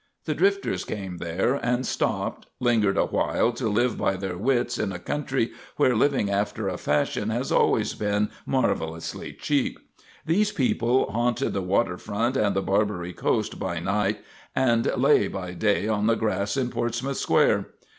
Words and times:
The 0.25 0.33
drifters 0.33 0.83
came 0.83 1.17
there 1.19 1.59
and 1.63 1.85
stopped, 1.85 2.47
lingered 2.59 2.97
a 2.97 3.05
while 3.05 3.51
to 3.51 3.69
live 3.69 3.99
by 3.99 4.15
their 4.15 4.35
wits 4.35 4.79
in 4.79 4.91
a 4.91 4.97
country 4.97 5.51
where 5.77 5.95
living 5.95 6.27
after 6.31 6.67
a 6.67 6.79
fashion 6.79 7.29
has 7.29 7.51
always 7.51 7.93
been 7.93 8.31
marvellously 8.47 9.31
cheap. 9.31 9.77
These 10.25 10.53
people 10.53 11.11
haunted 11.11 11.53
the 11.53 11.61
waterfront 11.61 12.35
and 12.35 12.55
the 12.55 12.63
Barbary 12.63 13.13
Coast 13.13 13.59
by 13.59 13.77
night, 13.79 14.23
and 14.55 14.87
lay 14.97 15.27
by 15.27 15.53
day 15.53 15.87
on 15.87 16.07
the 16.07 16.15
grass 16.15 16.57
in 16.57 16.71
Portsmouth 16.71 17.17
Square. 17.17 17.67